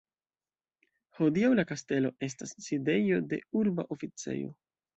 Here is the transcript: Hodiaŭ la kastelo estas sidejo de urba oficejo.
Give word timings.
Hodiaŭ 1.17 1.51
la 1.59 1.65
kastelo 1.73 2.11
estas 2.29 2.55
sidejo 2.69 3.23
de 3.35 3.43
urba 3.63 3.89
oficejo. 3.99 4.53